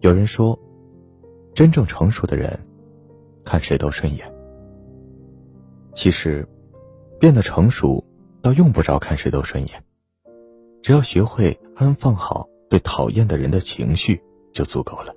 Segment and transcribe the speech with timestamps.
[0.00, 0.58] 有人说，
[1.52, 2.58] 真正成熟的人，
[3.44, 4.32] 看谁都顺眼。
[5.92, 6.46] 其实，
[7.18, 8.02] 变得成熟，
[8.40, 9.84] 倒用不着看谁都顺眼，
[10.80, 14.18] 只要学会安放好对讨厌的人的情绪
[14.52, 15.14] 就足够了。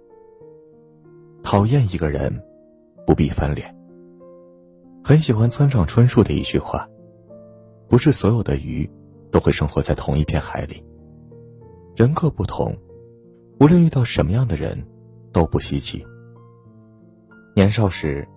[1.43, 2.43] 讨厌一个人，
[3.05, 3.73] 不必翻脸。
[5.01, 6.85] 很喜欢村上春树的一句话
[7.87, 8.89] ：“不是所有的鱼，
[9.31, 10.83] 都会生活在同一片海里。
[11.95, 12.75] 人各不同，
[13.59, 14.85] 无论遇到什么样的人，
[15.31, 16.05] 都不稀奇。
[17.55, 18.27] 年少时，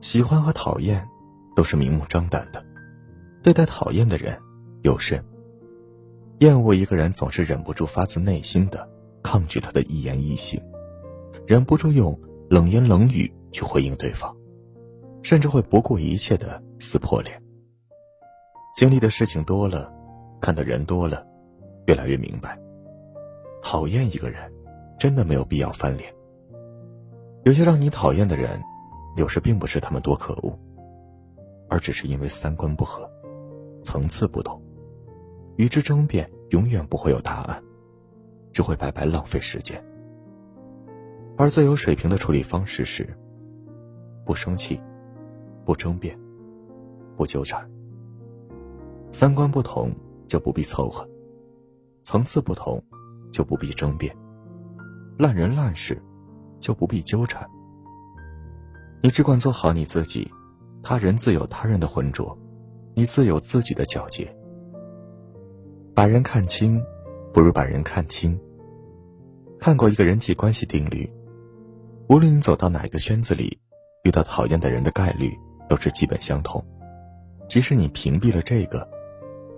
[0.00, 1.06] 喜欢和讨厌。”
[1.56, 2.62] 都是明目张胆的，
[3.42, 4.38] 对待讨厌的人
[4.82, 5.24] 有甚？
[6.40, 8.86] 厌恶一个人总是忍不住发自内心的
[9.22, 10.60] 抗拒他的一言一行，
[11.46, 12.14] 忍不住用
[12.50, 14.36] 冷言冷语去回应对方，
[15.22, 17.42] 甚至会不顾一切的撕破脸。
[18.74, 19.90] 经历的事情多了，
[20.42, 21.26] 看的人多了，
[21.86, 22.60] 越来越明白，
[23.68, 24.48] 讨厌一个人，
[24.96, 26.14] 真的没有必要翻脸。
[27.42, 28.62] 有些让你讨厌的人，
[29.16, 30.56] 有时并不是他们多可恶。
[31.68, 33.10] 而只是因为三观不合，
[33.82, 34.62] 层次不同，
[35.56, 37.60] 与之争辩永远不会有答案，
[38.52, 39.84] 就会白白浪费时间。
[41.36, 43.04] 而最有水平的处理方式是：
[44.24, 44.80] 不生气，
[45.64, 46.16] 不争辩，
[47.16, 47.68] 不纠缠。
[49.10, 49.90] 三观不同
[50.24, 51.04] 就不必凑合，
[52.04, 52.80] 层次不同
[53.36, 54.16] 就不必争辩，
[55.18, 56.02] 烂人烂事
[56.58, 57.46] 就不必纠缠。
[59.02, 60.26] 你只管做好你自己。
[60.82, 62.34] 他人自有他人的浑浊，
[62.94, 64.34] 你自有自己的皎洁。
[65.94, 66.82] 把人看清，
[67.34, 68.40] 不如把人看清。
[69.58, 71.12] 看过一个人际关系定律：
[72.08, 73.60] 无论你走到哪个圈子里，
[74.04, 75.36] 遇到讨厌的人的概率
[75.68, 76.64] 都是基本相同。
[77.46, 78.88] 即使你屏蔽了这个，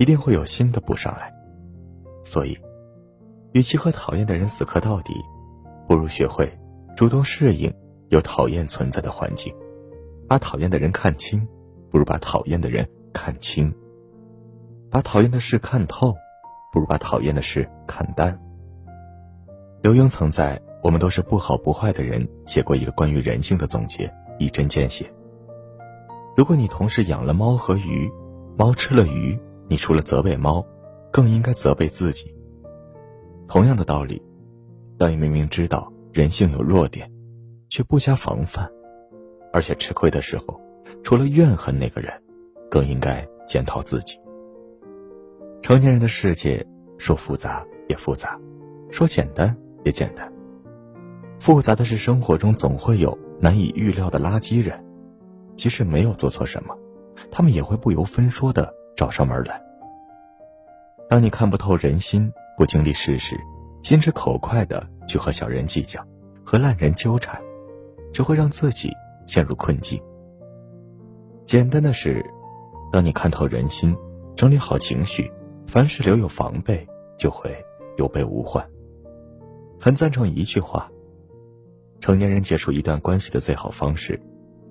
[0.00, 1.32] 一定会有新的补上来。
[2.24, 2.58] 所以，
[3.58, 5.12] 与其和讨厌的人死磕到底，
[5.88, 6.48] 不如学会
[6.96, 7.74] 主动适应
[8.08, 9.52] 有讨厌存在的环境。
[10.28, 11.44] 把讨厌的人看清，
[11.90, 13.68] 不如把讨厌的人看清；
[14.92, 16.14] 把讨厌的事看透，
[16.72, 18.40] 不如把讨厌的事看淡。
[19.82, 25.04] 刘墉曾在《我们都是不好不坏的人》写过一个关于人性的总结，一针见血。
[26.36, 28.08] 如果你同时养了猫和鱼，
[28.56, 30.64] 猫吃了鱼，你除了责备猫，
[31.10, 32.32] 更应该责备自己。
[33.48, 34.22] 同样的道理，
[34.98, 37.10] 当你明明知道人性有弱点，
[37.70, 38.70] 却不加防范。
[39.54, 40.60] 而且吃亏的时候，
[41.02, 42.12] 除了怨恨那个人，
[42.70, 44.20] 更应该检讨自己。
[45.62, 46.64] 成年人的世界，
[46.98, 48.38] 说复杂也复杂，
[48.90, 50.30] 说简单也简单。
[51.40, 54.84] 复杂的是生活中总会有难以预料的垃圾人，
[55.54, 56.76] 即使没有做错什么，
[57.30, 59.58] 他们也会不由分说的找上门来。
[61.08, 63.40] 当你看不透人心，不经历世事，
[63.82, 66.04] 心直口快的去和小人计较，
[66.44, 67.40] 和烂人纠缠，
[68.12, 68.92] 只会让自己。
[69.28, 70.02] 陷入困境。
[71.44, 72.24] 简单的是，
[72.90, 73.94] 当你看透人心，
[74.34, 75.30] 整理好情绪，
[75.66, 76.88] 凡事留有防备，
[77.18, 77.54] 就会
[77.98, 78.66] 有备无患。
[79.78, 80.90] 很赞成一句话：
[82.00, 84.18] 成年人结束一段关系的最好方式，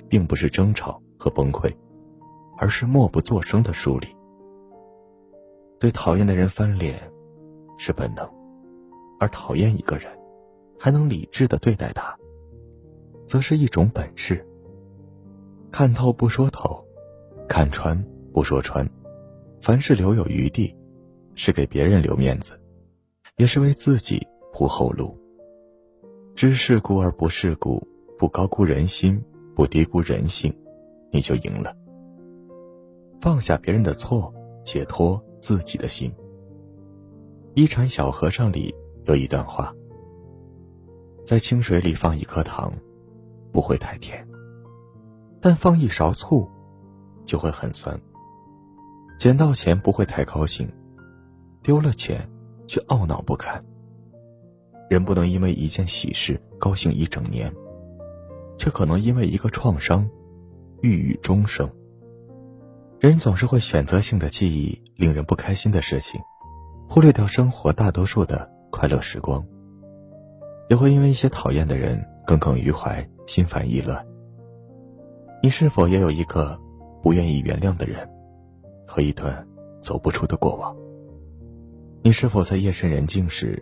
[0.10, 1.72] 并不是争吵和崩溃，
[2.58, 4.08] 而是默不作声的梳理。
[5.80, 7.00] 对讨厌的人翻脸，
[7.78, 8.26] 是本能；
[9.20, 10.12] 而讨厌一个人，
[10.80, 12.16] 还能理智的对待他。
[13.26, 14.46] 则是一种本事。
[15.72, 16.84] 看透不说透，
[17.48, 18.02] 看穿
[18.34, 18.90] 不说穿，
[19.62, 20.74] 凡事留有余地，
[21.36, 22.60] 是给别人留面子，
[23.36, 25.18] 也是为自己铺后路。
[26.36, 27.86] 知世故而不世故，
[28.18, 29.22] 不高估人心，
[29.56, 30.56] 不低估人性，
[31.12, 31.76] 你就赢了。
[33.20, 34.34] 放下别人的错，
[34.64, 36.10] 解脱自己的心。
[37.58, 38.72] 一禅小和尚里
[39.06, 39.74] 有一段话：
[41.26, 42.72] 在清水里放一颗糖。
[43.52, 44.24] 不会太甜，
[45.42, 46.48] 但放一勺醋，
[47.26, 48.00] 就会很酸。
[49.18, 50.72] 捡到钱不会太高兴，
[51.64, 52.30] 丢了钱
[52.68, 53.66] 却懊恼不堪。
[54.88, 57.52] 人不能因为一件喜事高兴一整年，
[58.60, 60.08] 却可能因为一个创伤，
[60.84, 61.68] 郁郁终生。
[63.00, 66.22] 人总是会选择性的记忆令人不开心的事情，
[66.88, 69.46] 忽略掉生活大多数的快乐时光，
[70.70, 73.08] 也会因为一些讨厌的人耿耿于怀。
[73.28, 74.08] 心烦意乱。
[75.44, 76.58] 你是否也有一个
[77.04, 78.10] 不愿意原谅的人，
[78.88, 79.46] 和一段
[79.82, 80.74] 走不出的过往？
[82.02, 83.62] 你是否在夜深人静时，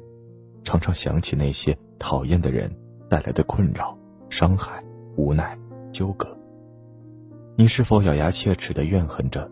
[0.63, 2.71] 常常想起那些讨厌的人
[3.09, 3.97] 带来的困扰、
[4.29, 4.83] 伤害、
[5.15, 5.57] 无奈、
[5.91, 6.37] 纠葛？
[7.55, 9.49] 你是否咬牙切齿的怨恨着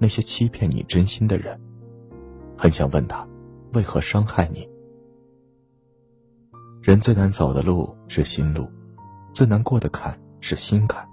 [0.00, 1.56] 那些欺骗你真心的人？
[2.62, 3.26] 很想问他，
[3.72, 4.68] 为何伤害你？
[6.80, 8.70] 人最难走的路是心路，
[9.34, 11.04] 最难过的坎是心坎，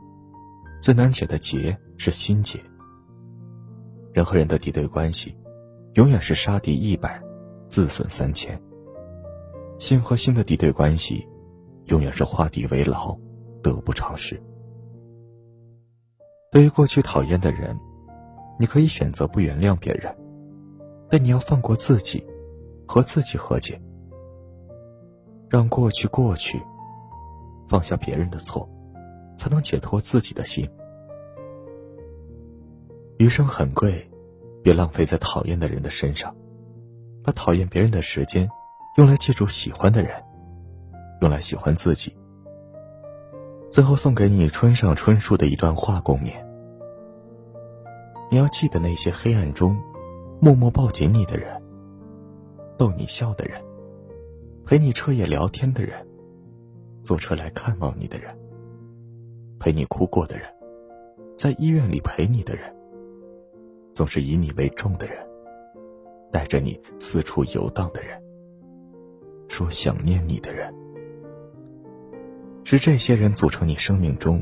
[0.80, 2.60] 最难解的结是心结。
[4.13, 5.36] 人和人的敌对关系，
[5.96, 7.19] 永远是杀敌一百，
[7.68, 8.62] 自损三千。
[9.80, 11.28] 心和心的敌对关系，
[11.86, 13.18] 永远是画地为牢，
[13.63, 14.40] 得不偿失。
[16.52, 17.75] 对于过去讨厌的人，
[18.60, 20.16] 你可以选择不原谅别人，
[21.10, 22.24] 但你要放过自己，
[22.88, 23.80] 和自己和解。
[25.50, 26.62] 让过去过去，
[27.68, 28.70] 放下别人的错，
[29.38, 30.70] 才能解脱自己的心。
[33.18, 34.08] 余生很贵，
[34.64, 36.36] 别浪费在讨厌的人的身上，
[37.24, 38.48] 把讨厌别人的时间
[38.98, 40.12] 用来记住喜欢的人，
[41.22, 42.16] 用来喜欢自己。
[43.70, 46.34] 最后送给你村上春树的一段话共勉：
[48.32, 49.76] 你要记得那些黑暗中
[50.42, 51.62] 默默抱紧你的人，
[52.78, 53.62] 逗你笑的人。
[54.66, 55.94] 陪你彻夜聊天的人，
[57.02, 58.34] 坐车来看望你的人，
[59.60, 60.46] 陪你哭过的人，
[61.36, 62.74] 在医院里陪你的人，
[63.94, 65.18] 总是以你为重的人，
[66.32, 68.18] 带着你四处游荡的人，
[69.50, 70.74] 说想念你的人，
[72.64, 74.42] 是这些人组成你生命中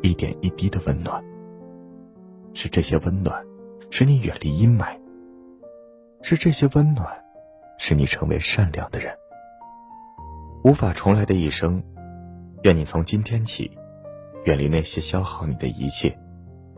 [0.00, 1.22] 一点一滴的温暖，
[2.54, 3.44] 是这些温暖
[3.90, 4.96] 使你远离阴霾，
[6.22, 7.06] 是这些温暖
[7.78, 9.16] 使你成为善良的人。
[10.64, 11.82] 无法重来的一生，
[12.62, 13.70] 愿你从今天起，
[14.44, 16.18] 远离那些消耗你的一切，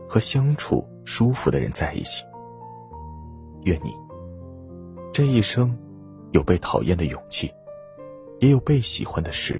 [0.07, 2.23] 和相处舒服的人在一起。
[3.63, 3.93] 愿你
[5.11, 5.77] 这一生，
[6.31, 7.51] 有被讨厌的勇气，
[8.39, 9.49] 也有被喜欢的时。